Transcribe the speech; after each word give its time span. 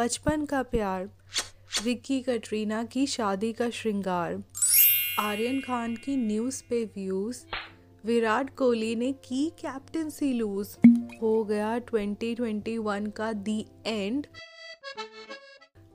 बचपन 0.00 0.44
का 0.44 0.62
प्यार, 0.62 1.10
विक्की 1.84 2.20
कटरीना 2.20 2.84
की 2.84 3.06
शादी 3.06 3.52
का 3.52 3.70
श्रृंगार। 3.70 4.42
आर्यन 5.18 5.60
खान 5.60 5.96
की 5.96 6.16
न्यूज़ 6.16 6.62
पे 6.70 6.84
व्यूज़। 6.84 7.44
विराट 8.04 8.56
कोहली 8.56 8.96
ने 8.96 9.12
की 9.12 9.50
कैप्टनसी 9.50 10.32
लूज। 10.32 10.68
हो 11.22 11.44
गया 11.44 11.78
2021 11.78 13.10
का 13.10 13.32
दी 13.32 13.66
एंड। 13.86 14.26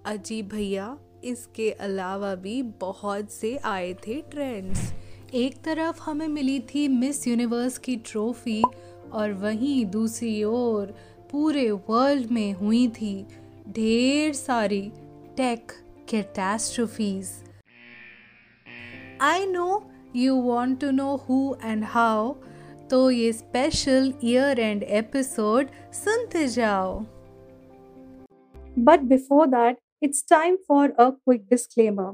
अजीब 0.05 0.47
भैया, 0.47 0.97
इसके 1.23 1.71
अलावा 1.71 2.35
भी 2.35 2.63
बहुत 2.63 3.31
से 3.31 3.57
आए 3.57 3.93
थे 3.93 4.21
ट्रेंड्स। 4.21 4.93
एक 5.33 5.61
तरफ़ 5.61 6.01
हमें 6.01 6.27
मिली 6.27 6.59
थी 6.59 6.87
मिस 6.87 7.27
यूनिवर्स 7.27 7.77
की 7.77 7.95
ट्रॉफी 7.95 8.63
और 9.11 9.33
वहीं 9.33 9.85
दूसरी 9.85 10.43
ओर 10.43 10.85
पूरे 11.31 11.71
वर्ल्ड 11.71 12.31
में 12.31 12.53
हुई 12.53 12.87
थी 12.87 13.25
ढेर 13.71 14.33
सारी 14.33 14.81
tech 15.37 15.71
catastrophes 16.09 17.31
I 19.21 19.45
know 19.45 19.67
you 20.15 20.35
want 20.41 20.79
to 20.81 20.91
know 20.91 21.15
who 21.29 21.55
and 21.63 21.83
how 21.83 22.33
तो 22.91 22.99
ये 23.11 23.31
स्पेशल 23.33 24.13
ईयर 24.23 24.59
एंड 24.59 24.83
एपिसोड 24.83 25.67
सुनते 25.93 26.47
जाओ। 26.47 26.99
But 28.79 29.01
before 29.01 29.47
that 29.47 29.77
it's 30.01 30.25
time 30.29 30.55
for 30.67 30.89
a 30.89 31.09
quick 31.09 31.45
disclaimer 31.45 32.13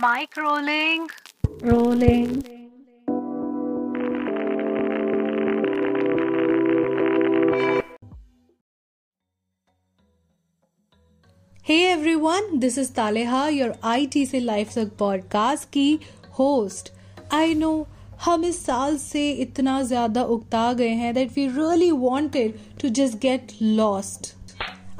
Mic 0.00 0.38
rolling 0.38 1.08
rolling 1.62 2.42
hey 11.66 11.76
everyone 11.84 12.58
this 12.58 12.78
is 12.78 12.92
Taleha 12.92 13.46
your 13.48 13.74
I 13.84 14.06
T 14.06 14.24
से 14.26 14.40
life 14.40 14.74
तक 14.74 14.96
podcast 14.98 15.68
की 15.68 15.98
host 16.38 16.92
I 17.32 17.54
know 17.54 17.72
हम 18.24 18.44
इस 18.44 18.64
साल 18.66 18.96
से 18.98 19.30
इतना 19.42 19.80
ज़्यादा 19.82 20.22
उगता 20.26 20.72
गए 20.72 20.94
हैं 20.94 21.14
that 21.14 21.32
we 21.32 21.46
really 21.48 21.90
wanted 21.90 22.58
to 22.80 22.88
just 22.98 23.18
get 23.18 23.52
lost 23.62 24.34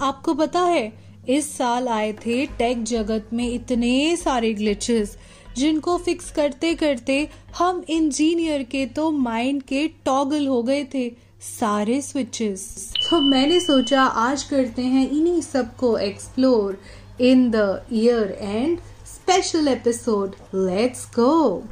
आपको 0.00 0.34
पता 0.34 0.60
है 0.60 0.91
इस 1.28 1.56
साल 1.56 1.88
आए 1.88 2.12
थे 2.12 2.46
टेक 2.46 2.84
जगत 2.84 3.28
में 3.32 3.48
इतने 3.50 4.16
सारे 4.16 4.54
ग्लिचेस 4.54 5.16
जिनको 5.56 5.98
फिक्स 5.98 6.30
करते 6.30 6.74
करते 6.74 7.28
हम 7.58 7.84
इंजीनियर 7.88 8.62
के 8.62 8.86
तो 8.86 9.10
माइंड 9.10 9.62
के 9.62 9.88
टॉगल 9.88 10.47
हो 10.47 10.62
गए 10.62 10.84
थे, 10.94 11.08
सारे 11.41 12.03
स्विचेस 12.03 12.92
तो 13.10 13.20
मैंने 13.20 13.60
सोचा 13.60 14.03
आज 14.03 14.42
करते 14.42 14.82
हैं 14.82 15.10
इन्हीं 15.10 15.41
सबको 15.41 15.98
explore 15.98 16.80
in 17.20 17.50
the 17.50 17.82
year 17.92 18.38
end 18.41 18.78
special 19.06 19.69
episode 19.69 20.34
let's 20.54 21.06
go 21.06 21.62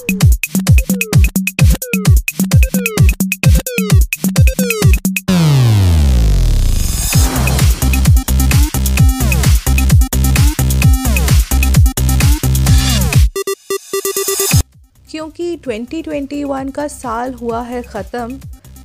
क्योंकि 15.17 15.57
2021 15.57 16.71
का 16.77 16.87
साल 16.89 17.33
हुआ 17.35 17.61
है 17.63 17.81
ख़त्म 17.83 18.39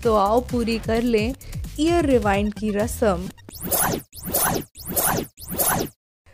तो 0.03 0.13
आओ 0.15 0.39
पूरी 0.41 0.77
कर 0.79 1.01
लें 1.03 1.33
ईयर 1.79 2.05
रिवाइंड 2.05 2.53
की 2.53 2.69
रस्म। 2.71 3.27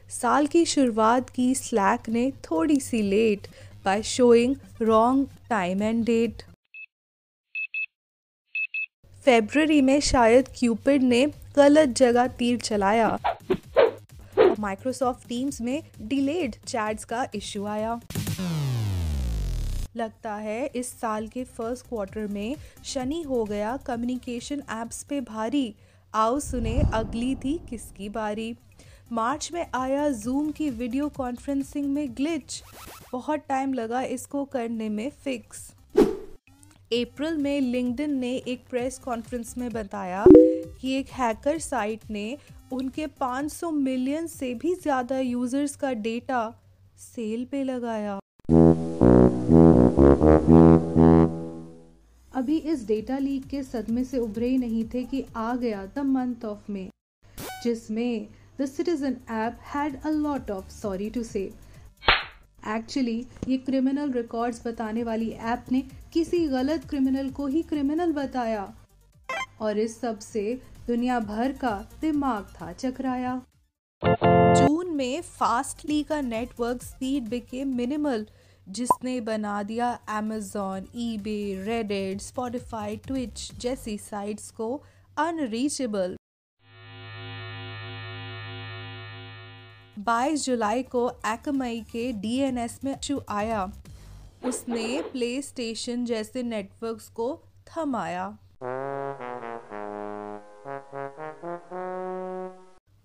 साल 0.10 0.48
की 0.48 0.64
शुरुआत 0.66 1.30
की 1.30 1.54
स्लैक 1.56 2.10
ने 2.10 2.30
थोड़ी 2.46 2.80
सी 2.80 3.02
late 3.02 3.48
by 3.86 4.04
showing 4.04 4.56
wrong 4.82 5.28
time 5.50 5.82
and 5.84 6.06
date 6.06 6.44
February 9.26 9.82
में 9.82 10.00
शायद 10.02 10.50
क्यूपिड 10.60 11.04
ने 11.04 11.26
गलत 11.56 11.98
जगह 11.98 12.28
तीर 12.38 12.60
चलाया। 12.60 13.10
और 13.10 14.56
माइक्रोसॉफ्ट 14.60 15.28
टीम्स 15.30 15.62
में 15.62 15.82
डिलेड 16.02 16.56
चैट्स 16.68 17.06
का 17.06 17.28
इश्यू 17.36 17.66
आया। 17.68 18.00
लगता 19.98 20.36
है, 20.36 20.66
इस 20.68 20.92
साल 20.92 21.28
के 21.28 21.44
फ़र्स्ट 21.46 21.88
क्वार्टर 21.88 22.28
में 22.28 22.56
शनि 22.86 23.22
हो 23.24 23.44
गया 23.46 23.76
कम्युनिकेशन 23.86 24.64
एप्स 24.74 25.04
पे 25.04 25.22
भारी। 25.24 25.74
आओ 26.14 26.40
सुने, 26.42 26.80
अगली 26.94 27.36
थी 27.36 27.58
किसकी 27.70 28.10
बारी? 28.10 28.56
मार्च 29.12 29.50
में 29.54 29.66
आया 29.76 30.08
जूम 30.12 30.52
की 30.52 30.70
वीडियो 30.72 31.08
कॉन्फ्रेंसिंग 31.10 31.86
में 31.94 32.16
ग्लिच। 32.16 32.62
बहुत 33.12 33.44
टाइम 33.50 33.74
लगा 33.74 34.02
इसको 34.04 34.44
करने 34.46 34.90
में 34.90 35.10
फिक्स। 35.24 35.70
अप्रैल 35.96 37.38
में 37.38 37.60
लिंक्डइन 37.62 38.18
ने 38.20 38.36
एक 38.48 38.64
प्रेस 38.70 38.98
कॉन्फ्रेंस 39.00 39.54
में 39.58 39.70
बताया 39.70 40.24
कि 40.82 40.94
एक 40.94 41.10
हैकर 41.14 41.58
साइट 41.60 42.10
ने 42.12 42.38
उनके 42.74 43.08
500 43.22 43.72
मिलियन 43.74 44.28
से 44.28 44.54
भी 44.54 44.74
ज़्यादा 44.76 45.20
यूज़र्स 45.20 45.76
का 45.76 45.92
डेटा 46.06 46.44
सेल 47.00 47.46
पे 47.46 47.64
लगाया। 47.64 48.20
अभी 52.58 52.70
इस 52.70 52.86
डेटा 52.88 53.18
लीक 53.18 53.46
के 53.48 53.62
सदमे 53.64 54.04
से 54.04 54.18
उभरे 54.18 54.48
ही 54.48 54.58
नहीं 54.58 54.84
थे 54.94 55.04
कि 55.04 55.26
आ 55.36 55.56
गया 55.56 55.86
द 55.86 56.00
मंथ 56.00 56.46
ऑफ़ 56.46 56.72
मे, 56.72 56.90
जिसमें 57.64 58.28
the 58.62 58.66
citizen 58.66 59.18
app 59.30 59.60
had 59.76 60.02
a 60.02 60.10
lot 60.10 60.52
of 60.52 60.70
sorry 60.70 61.10
to 61.10 61.24
say. 61.24 61.54
Actually, 62.68 63.26
ये 63.48 63.58
क्रिमिनल 63.58 64.12
रिकॉर्ड्स 64.12 64.68
बताने 64.68 65.04
वाली 65.04 65.30
ऐप 65.30 65.66
ने 65.72 65.84
किसी 66.14 66.48
गलत 66.48 66.90
क्रिमिनल 66.90 67.30
को 67.30 67.48
ही 67.48 67.62
क्रिमिनल 67.62 68.12
बताया। 68.12 68.76
और 69.62 69.78
इस 69.78 70.00
सबसे 70.02 70.62
दुनिया 70.88 71.20
भर 71.20 71.52
का 71.52 71.90
दिमाग 72.02 72.44
था 72.62 72.74
चकराया। 72.74 73.42
जून 74.58 74.96
में 74.96 75.22
फास्टली 75.22 76.04
का 76.04 76.22
नेटवर्क 76.22 76.84
स्पीड 76.84 77.30
बिके 77.30 77.64
मिनिमल। 77.64 78.28
जिसने 78.70 79.22
बना 79.22 79.64
दिया 79.64 79.90
Amazon 80.10 80.88
eBay 80.96 81.64
Reddit 81.66 82.22
Spotify 82.22 82.96
Twitch 82.98 83.52
जैसी 83.56 83.98
साइट्स 83.98 84.52
को 84.52 84.84
अनरीचेबल 85.18 86.16
22 90.00 90.46
जुलाई 90.46 90.84
को 90.84 91.10
एकमई 91.26 91.80
के 91.92 92.12
डीएनएस 92.12 92.80
में 92.84 92.92
इशू 92.94 93.22
आया। 93.30 93.72
उसने 94.46 95.02
प्ले 95.02 95.42
स्टेशन 95.42 96.06
जैसे 96.06 96.44
नेटवर्क्स 96.44 97.08
को 97.10 97.44
थमाया। 97.70 98.26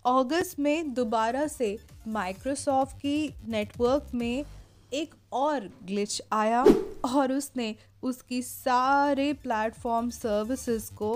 अगस्त 0.07 0.59
में 0.59 0.95
दोबारा 0.95 1.47
से 1.47 1.79
माइक्रोसॉफ्ट 2.09 2.97
की 2.97 3.35
नेटवर्क 3.49 4.11
में 4.15 4.45
एक 4.95 5.15
और 5.33 5.69
ग्लिच 5.83 6.23
आया 6.33 6.65
और 7.05 7.33
उसने 7.33 7.75
उसकी 8.03 8.43
सारे 8.43 9.33
प्लेटफॉर्म 9.33 10.11
सर्विसेज़ 10.11 10.95
को 10.95 11.13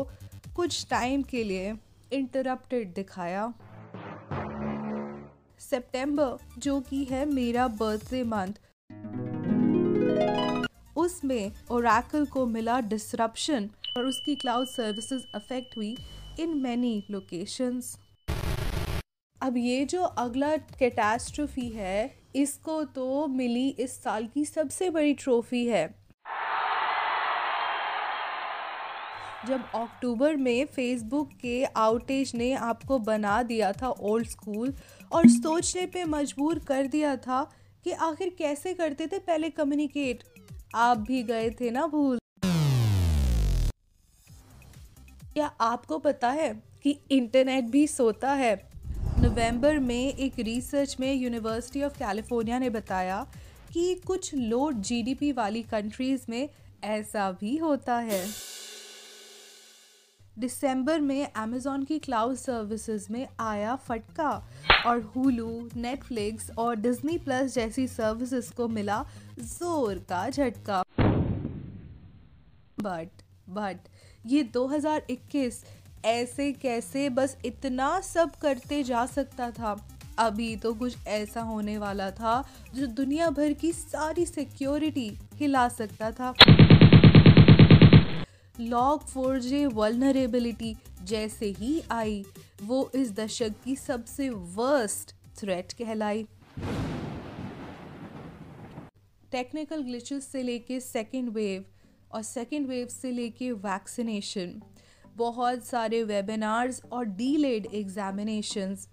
कुछ 0.57 0.87
टाइम 0.91 1.23
के 1.23 1.45
लिए 1.45 1.75
इंटरप्टेड 2.13 2.95
दिखाया। 2.95 3.53
सितंबर 5.61 6.37
जो 6.59 6.81
कि 6.81 7.05
है 7.05 7.25
मेरा 7.27 7.69
बर्थडे 7.69 8.23
मंथ 8.25 8.53
उसमें 10.97 11.53
ओरेकल 11.71 12.27
को 12.27 12.47
मिला 12.47 12.81
डिसरप्शन 12.81 13.71
और 13.97 14.07
उसकी 14.07 14.35
क्लाउड 14.37 14.67
सर्विसेज़ 14.67 15.25
अफेक्ट 15.35 15.77
हुई 15.77 15.97
इन 16.41 16.57
मैनी 16.57 17.05
लोकेशंस 17.11 17.97
अब 19.43 19.57
ये 19.57 19.85
जो 19.85 20.03
अगला 20.03 20.57
कैटास्ट्रोफी 20.57 21.69
है 21.69 22.26
इसको 22.37 22.83
तो 22.85 23.27
मिली 23.27 23.69
इस 23.69 24.03
साल 24.03 24.27
की 24.27 24.45
सबसे 24.45 24.91
बड़ी 24.91 25.15
ट्रॉफी 25.15 25.67
है। 25.67 25.87
जब 29.49 29.65
अक्टूबर 29.75 30.37
में 30.37 30.67
फेसबुक 30.67 31.31
के 31.43 31.65
आउटेज 31.65 32.33
ने 32.35 32.53
आपको 32.55 32.99
बना 32.99 33.43
दिया 33.43 33.73
था 33.73 33.89
ओल्ड 33.89 34.27
स्कूल 34.27 34.75
और 35.13 35.29
सोचने 35.29 35.87
पे 35.87 36.05
मजबूर 36.05 36.59
कर 36.59 36.87
दिया 36.87 37.17
था 37.17 37.43
कि 37.85 37.93
आखिर 37.93 38.35
कैसे 38.39 38.75
करते 38.75 39.07
थे 39.07 39.19
पहले 39.19 39.51
कम्युनिकेट 39.51 40.25
आप 40.75 40.99
भी 40.99 41.23
गए 41.23 41.51
थे 41.51 41.71
ना 41.71 41.87
भूल। 41.87 42.19
क्या 45.33 45.47
आपको 45.61 45.99
पता 45.99 46.31
है 46.31 46.53
कि 46.83 46.99
इंटरनेट 47.11 47.65
भी 47.65 47.87
सोता 47.87 48.33
है? 48.33 48.76
नवंबर 49.37 49.79
में 49.79 50.15
एक 50.15 50.39
रिसर्च 50.39 50.97
में 51.01 51.13
यूनिवर्सिटी 51.15 51.83
ऑफ़ 51.83 51.99
कैलिफ़ोर्निया 51.99 52.59
ने 52.59 52.69
बताया 52.71 53.19
कि 53.73 53.95
कुछ 54.07 54.35
लो 54.35 54.71
जीडीपी 54.89 55.31
वाली 55.33 55.63
कंट्रीज़ 55.63 56.25
में 56.29 56.49
ऐसा 56.85 57.31
भी 57.41 57.57
होता 57.57 57.97
है। 57.99 58.23
दिसंबर 60.39 61.01
में 61.01 61.27
अमेज़ॉन 61.27 61.85
की 61.85 61.99
क्लाउड 61.99 62.35
सर्विसेज़ 62.37 63.07
में 63.13 63.27
आया 63.41 63.77
फटका 63.89 64.31
और 64.87 65.01
हुलू 65.17 65.69
नेटफ्लिक्स 65.77 66.51
और 66.59 66.77
डिज्नी 66.79 67.19
प्लस 67.19 67.55
जैसी 67.55 67.87
सर्विसेज़ 67.89 68.53
को 68.55 68.69
मिला 68.71 69.05
ज़ोर 69.41 70.05
का 70.09 70.29
झटका। 70.31 70.83
बट 72.81 73.23
बट 73.51 73.89
ये 74.27 74.43
2021 74.55 75.65
ऐसे 76.07 76.51
कैसे 76.53 77.09
बस 77.11 77.37
इतना 77.45 78.01
सब 78.01 78.35
करते 78.37 78.83
जा 78.83 79.05
सकता 79.07 79.51
था। 79.51 79.77
अभी 80.19 80.55
तो 80.57 80.73
कुछ 80.75 81.07
ऐसा 81.07 81.41
होने 81.43 81.77
वाला 81.79 82.11
था 82.11 82.43
जो 82.75 82.87
दुनिया 82.87 83.31
भर 83.31 83.53
की 83.53 83.73
सारी 83.73 84.27
सिक्योरिटी 84.27 85.09
हिला 85.35 85.69
सकता 85.69 86.11
था। 86.11 86.35
लॉग 88.61 89.07
फोर 89.07 89.39
जे 89.39 89.65
वलनरेबिलिटी 89.67 90.75
जैसे 91.03 91.47
ही 91.59 91.81
आई, 91.91 92.25
वो 92.63 92.91
इस 92.95 93.13
दशक 93.13 93.55
की 93.65 93.77
सबसे 93.77 94.29
वर्स्ट 94.31 95.13
थ्रेट 95.39 95.73
कहलाई। 95.73 96.27
टेक्निकल 99.33 99.83
ग्लिचेस 99.83 100.29
से 100.33 100.43
लेके 100.43 100.81
सेकेंड 100.81 101.29
वेव 101.31 101.65
और 102.13 102.23
सेकेंड 102.23 102.67
वेव 102.67 102.87
से 102.91 103.11
लेके 103.13 103.51
वैक्सीनेशन 103.53 104.61
बहुत 105.17 105.65
सारे 105.67 106.03
वेबिनार्स 106.05 106.83
और 106.93 107.05
डीलेड 107.21 107.67
एग्जामिनेशंस 107.75 108.89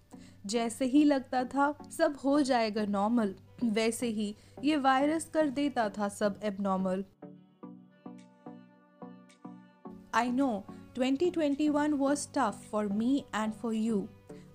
जैसे 0.54 0.86
ही 0.86 1.04
लगता 1.04 1.44
था 1.54 1.74
सब 1.98 2.18
हो 2.24 2.40
जाएगा 2.42 2.86
नॉर्मल 2.86 3.36
वैसे 3.64 4.08
ही 4.20 4.36
ये 4.64 4.78
वायरस 4.78 5.30
कर 5.34 5.50
देता 5.60 5.90
था 5.98 6.10
सब 6.20 6.40
abnormal 6.44 7.04
I 10.16 10.30
know 10.30 10.64
2021 10.96 11.98
was 12.00 12.24
tough 12.28 12.58
for 12.72 12.82
me 12.88 13.26
and 13.34 13.56
for 13.62 13.72
you, 13.74 13.96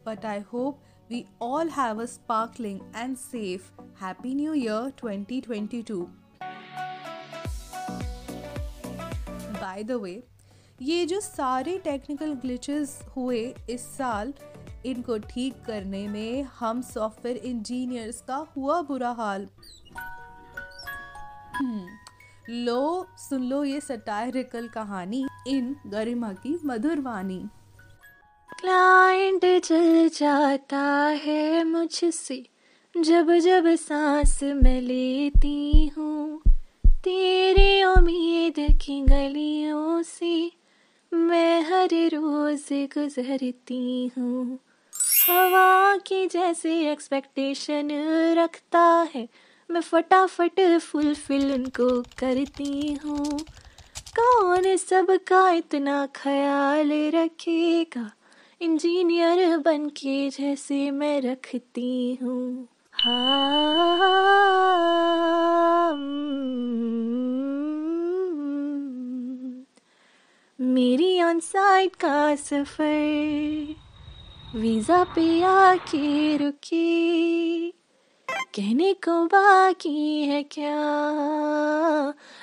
but 0.05 0.25
I 0.25 0.39
hope 0.51 0.85
we 1.11 1.27
all 1.41 1.73
have 1.79 1.99
a 1.99 2.07
sparkling 2.07 2.79
and 2.95 3.19
safe 3.19 3.73
Happy 3.97 4.35
New 4.35 4.53
Year 4.55 4.93
2022. 4.97 5.99
By 9.61 9.83
the 9.83 9.99
way, 9.99 10.23
ये 10.83 11.07
जो 11.07 11.21
सारे 11.21 11.79
टेक्निकल 11.79 12.33
ग्लिचेस 12.33 13.01
हुए 13.17 13.55
इस 13.71 13.81
साल, 13.81 14.35
इनको 14.87 15.19
ठीक 15.19 15.55
करने 15.67 16.09
में 16.09 16.43
हम 16.43 16.83
सॉफ्टवेयर 16.83 17.37
इंजीनियर्स 17.37 18.21
का 18.21 18.37
हुआ 18.57 18.83
बुरा 18.83 19.11
हाल 19.11 19.49
hmm. 21.63 21.87
लो, 22.51 23.07
सुन 23.17 23.43
लो 23.43 23.65
ये 23.65 23.81
सटायरिकल 23.81 24.69
कहानी 24.69 25.27
इन 25.47 25.77
गरिमा 25.87 26.33
की 26.33 26.59
मधुर 26.65 27.01
वाणी 27.01 27.47
क्लाइंट 28.61 29.63
चल 29.63 30.09
जाता 30.09 31.07
है 31.07 31.65
मुझसे, 31.65 32.47
जब 33.01 33.33
जब 33.33 33.75
सांस 33.75 34.43
में 34.43 34.81
लेती 34.81 35.87
हूँ 35.87 36.41
तेरे 36.87 37.85
उम्मीद 37.85 38.55
की 38.59 39.03
गलियों 39.03 40.03
से 40.03 40.59
मैं 41.13 41.63
हर 41.63 41.89
रोज 41.93 42.69
गुजरती 42.73 44.11
हूँ। 44.19 44.59
हवा 45.29 45.97
की 45.97 46.27
जैसे 46.27 46.93
एक्सपेक्टेशन 46.93 47.89
रखता 48.39 49.09
है। 49.15 49.29
मैं 49.71 49.81
फटाफट 49.81 50.79
फुलफिल 50.79 51.55
उनको 51.55 52.03
करती 52.03 52.93
हूँ। 52.93 53.39
कौन 54.19 54.77
सबका 54.77 55.51
इतना 55.51 56.07
ख्याल 56.07 56.93
रखेगा? 56.93 58.13
इंजीनियर 58.61 59.59
बन 59.59 59.89
के 59.89 60.31
जैसे 60.31 60.91
मैं 60.91 61.21
रखती 61.23 62.19
हूँ। 62.23 62.69
हाँ 62.93 64.09
मेरी 70.69 71.23
ऑन 71.23 71.41
साइड 71.41 71.91
का 71.91 72.35
सफ़र। 72.35 73.75
वीज़ा 74.57 75.05
पे 75.05 75.43
आके 75.43 76.37
रुकी। 76.37 77.71
कहने 78.55 78.93
को 78.93 79.27
बाकी 79.27 80.23
है 80.23 80.43
क्या? 80.43 80.77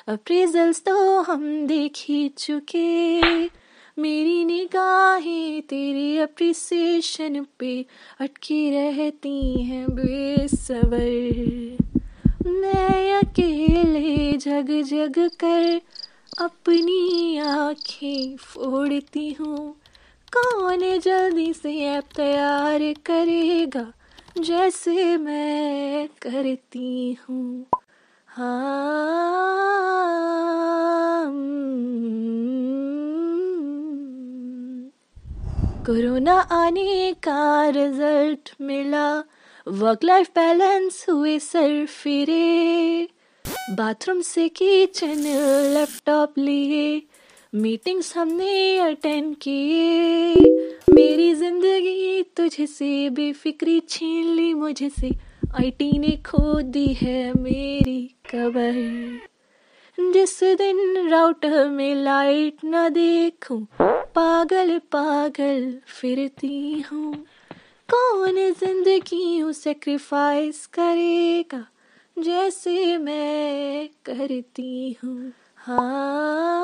अप्रेजल्स 0.07 0.81
तो 0.81 1.21
हम 1.21 1.67
देख 1.67 1.91
ही 1.97 2.29
चुके। 2.29 3.45
मेरी 4.01 4.45
निगाहें 4.45 5.61
तेरी 5.61 6.17
अप्रिसिएशन 6.17 7.45
पे 7.59 7.85
अटकी 8.19 8.71
रहती 8.71 9.63
हैं 9.63 9.85
बेसबर। 9.89 11.77
मैं 12.47 13.13
अकेले 13.13 14.37
जग 14.37 14.81
जग 14.81 15.29
कर 15.39 15.81
अपनी 16.37 17.37
आँखें 17.37 18.35
फोड़ती 18.37 19.31
हूँ। 19.33 19.75
कौन 20.27 20.81
जल्दी 20.99 21.53
से 21.53 21.73
ऐप 21.87 22.03
तैयार 22.15 22.79
करेगा, 23.05 23.85
जैसे 24.37 25.17
मैं 25.17 26.07
करती 26.21 27.17
हूँ। 27.21 27.65
हाँ 28.27 28.75
कोरोना 35.85 36.35
आने 36.51 37.13
का 37.23 37.69
रिज़ल्ट 37.69 38.55
मिला। 38.61 39.07
वर्क 39.67 40.03
लाइफ 40.03 40.29
बैलेंस 40.35 41.05
हुए 41.09 41.39
सर 41.39 41.85
फिरे। 41.85 42.64
बाथरूम 43.69 44.21
से 44.21 44.49
किचन, 44.49 45.21
लैपटॉप 45.73 46.33
लिए। 46.37 47.01
मीटिंग्स 47.55 48.17
हमने 48.17 48.77
अटेंड 48.79 49.35
किए। 49.35 50.33
मेरी 50.89 51.33
ज़िंदगी 51.33 52.23
तुझसे 52.23 53.09
बेफिक्री 53.09 53.79
छीन 53.79 54.35
ली 54.35 54.53
मुझसे। 54.53 55.09
आईटी 55.55 55.97
ने 55.99 56.17
खो 56.25 56.61
दी 56.61 56.85
है 56.87 57.33
मेरी 57.33 58.15
कबर। 58.25 58.73
जिस 60.13 60.43
दिन 60.43 61.09
राउटर 61.09 61.69
में 61.69 61.95
लाइट 61.95 62.57
न 62.65 62.89
देखूँ, 62.89 63.67
पागल 64.15 64.79
पागल 64.79 65.77
फिरती 65.87 66.79
हूँ। 66.79 67.13
कौन 67.89 68.35
ज़िंदगी 68.51 69.53
सेक्रीफाइस 69.53 70.65
करेगा? 70.65 71.65
जैसे 72.17 72.97
मैं 72.97 73.87
करती 74.05 74.97
हूँ। 75.03 75.31
हाँ। 75.57 76.55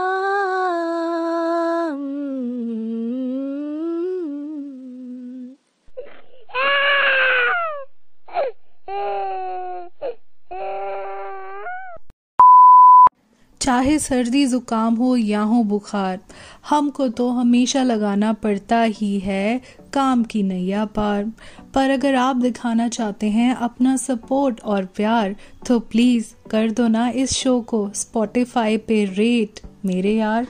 चाहे 13.62 13.98
सर्दी 14.00 14.46
ज़ुकाम 14.46 14.96
हो 14.96 15.16
या 15.16 15.42
हो 15.42 15.64
बुखार, 15.64 16.20
हमको 16.70 17.08
तो 17.08 17.28
हमेशा 17.30 17.84
लगाना 17.84 18.32
पड़ता 18.34 18.82
ही 18.82 19.20
है 19.20 19.62
काम 19.94 20.24
की 20.24 20.42
नैया 20.44 20.86
पार। 20.86 21.32
पर 21.76 21.90
अगर 21.90 22.16
आप 22.16 22.36
दिखाना 22.36 22.88
चाहते 22.90 23.30
हैं 23.30 23.54
अपना 23.68 23.96
सपोर्ट 23.98 24.60
और 24.62 24.86
प्यार 24.96 25.36
तो 25.68 25.80
प्लीज़ 25.92 26.34
कर 26.52 26.72
दो 26.72 26.88
ना 26.88 27.08
इस 27.10 27.34
शो 27.34 27.60
को। 27.62 27.90
स्पॉटिफाई 27.96 28.78
पे 28.88 29.04
रेट 29.06 29.60
मेरे 29.86 30.14
यार। 30.16 30.46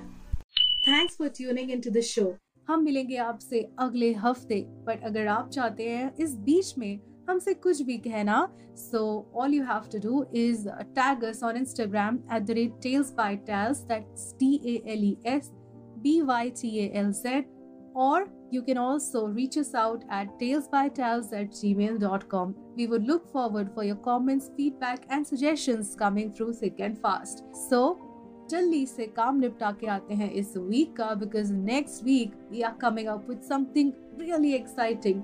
Thanks 0.87 1.17
for 1.17 1.27
tuning 1.37 1.71
in 1.71 1.81
to 1.81 1.89
the 1.89 2.01
show 2.05 2.33
हम 2.67 2.83
मिलेंगे 2.83 3.15
आपसे 3.17 3.61
अगले 3.79 4.11
हफ़्ते। 4.13 4.61
बट 4.87 5.03
अगर 5.05 5.27
आप 5.27 5.49
चाहते 5.49 5.89
हैं 5.89 6.11
इस 6.23 6.35
बीच 6.49 6.73
में 6.77 6.99
हमसे 7.29 7.53
कुछ 7.53 7.81
भी 7.81 7.97
कहना 8.07 8.47
so 8.77 9.31
all 9.35 9.53
you 9.53 9.63
have 9.63 9.89
to 9.91 9.99
do 10.09 10.25
is 10.39 10.67
tag 10.99 11.23
us 11.23 11.43
on 11.43 11.57
Instagram 11.57 12.19
at 12.33 12.43
the 12.43 12.51
rate 12.61 12.81
tales 12.83 13.13
by 13.17 13.35
tales 13.49 13.81
that's 13.91 14.31
T 14.39 14.53
A 14.65 14.81
L 14.93 15.03
E 15.05 15.17
S 15.35 15.51
B 16.03 16.11
Y 16.27 16.45
T 16.59 16.69
A 16.83 16.85
L 16.99 17.09
Z, 17.15 17.31
or 18.03 18.19
you 18.50 18.62
can 18.62 18.78
also 18.78 19.26
reach 19.26 19.56
us 19.56 19.74
out 19.74 20.04
at 20.08 20.38
talesbytales 20.38 21.32
at 21.32 21.50
gmail.com. 21.50 22.54
We 22.76 22.86
would 22.86 23.06
look 23.06 23.30
forward 23.30 23.70
for 23.74 23.84
your 23.84 23.96
comments, 23.96 24.50
feedback, 24.56 25.06
and 25.10 25.26
suggestions 25.26 25.94
coming 25.96 26.32
through 26.32 26.54
thick 26.54 26.80
and 26.80 26.98
fast. 26.98 27.44
So, 27.68 27.98
जल्दी 28.50 28.84
से 28.86 29.06
काम 29.16 29.38
निपटा 29.40 29.70
के 29.80 29.86
आते 29.90 30.14
हैं 30.14 30.30
इस 30.40 30.56
week 30.56 30.94
का 30.96 31.14
because 31.22 31.50
next 31.52 32.04
week 32.04 32.34
we 32.50 32.60
are 32.62 32.76
coming 32.80 33.08
up 33.08 33.28
with 33.28 33.40
something 33.48 33.92
really 34.20 34.52
exciting 34.54 35.22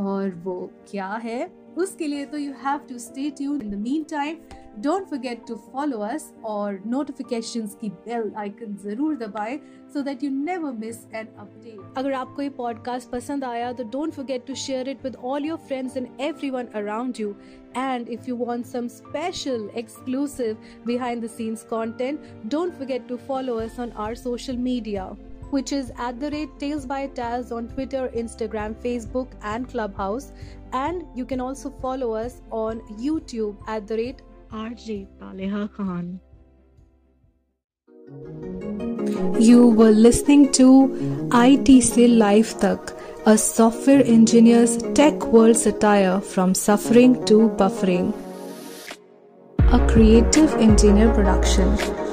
और 0.00 0.34
वो 0.44 0.56
क्या 0.90 1.08
है 1.22 1.44
उसके 1.78 2.06
लिए 2.06 2.24
तो 2.26 2.38
you 2.38 2.52
have 2.64 2.78
to 2.88 2.98
stay 2.98 3.30
tune 3.38 3.62
in 3.62 3.70
the 3.70 3.78
meantime 4.10 4.36
Don't 4.82 5.06
forget 5.08 5.46
to 5.48 5.54
follow 5.72 5.98
us 6.00 6.32
और 6.44 6.80
नोटिफिकेशंस 6.86 7.76
की 7.80 7.88
बेल 8.06 8.32
आइकन 8.38 8.76
जरूर 8.84 9.16
दबाएं 9.16 9.56
so 9.92 10.02
that 10.02 10.22
you 10.24 10.30
never 10.30 10.72
miss 10.84 11.04
an 11.14 11.26
update 11.38 11.98
अगर 11.98 12.12
आपको 12.12 12.42
ये 12.42 12.50
पॉडकास्ट 12.58 13.10
पसंद 13.10 13.44
आया 13.44 13.72
तो 13.72 13.84
don't 13.92 14.12
forget 14.14 14.46
to 14.46 14.54
share 14.66 14.88
it 14.88 15.04
with 15.04 15.16
all 15.32 15.46
your 15.46 15.58
friends 15.66 15.96
and 15.96 16.06
everyone 16.20 16.66
around 16.82 17.20
you 17.20 17.34
And 17.80 18.08
if 18.08 18.24
you 18.26 18.34
want 18.36 18.66
some 18.66 18.86
special, 18.88 19.68
exclusive, 19.80 20.56
behind 20.84 21.22
the 21.22 21.28
scenes 21.28 21.60
content, 21.62 22.24
don't 22.48 22.74
forget 22.76 23.04
to 23.10 23.18
follow 23.26 23.58
us 23.58 23.76
on 23.78 23.92
our 24.04 24.16
social 24.16 24.56
media 24.56 25.04
which 25.50 25.72
is 25.72 25.92
at 25.98 26.18
the 26.20 26.30
rate 26.30 26.58
Tales 26.58 26.86
by 26.86 27.06
Tales 27.08 27.50
on 27.50 27.68
Twitter, 27.68 28.08
Instagram, 28.14 28.74
Facebook, 28.76 29.32
and 29.42 29.68
Clubhouse. 29.68 30.32
And 30.72 31.04
you 31.14 31.24
can 31.24 31.40
also 31.40 31.70
follow 31.80 32.12
us 32.14 32.40
on 32.50 32.80
YouTube 33.00 33.56
at 33.66 33.88
the 33.88 33.96
rate 33.96 34.22
RJ 34.55 35.07
Khan. 35.75 36.21
You 39.37 39.67
were 39.67 39.91
listening 39.91 40.53
to 40.53 40.87
ITC 41.29 42.17
Life 42.17 42.57
Tak, 42.61 42.93
a 43.25 43.37
software 43.37 44.01
engineer's 44.05 44.77
tech 44.93 45.25
world 45.25 45.57
satire 45.57 46.21
from 46.21 46.55
suffering 46.55 47.25
to 47.25 47.49
buffering. 47.49 48.13
A 49.73 49.85
creative 49.89 50.53
engineer 50.53 51.13
production. 51.13 52.04